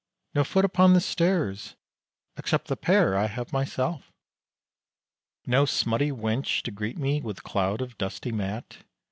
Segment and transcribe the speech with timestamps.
[0.33, 1.75] No foot upon the stairs,
[2.35, 4.11] except the pair I have myself!
[5.45, 8.77] No smutty wench to greet me with cloud of dusty mat!